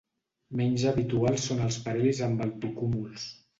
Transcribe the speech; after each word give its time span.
Menys 0.61 0.85
habituals 0.91 1.45
són 1.51 1.63
els 1.67 1.79
parhelis 1.85 2.25
amb 2.31 2.45
altocúmuls. 2.49 3.31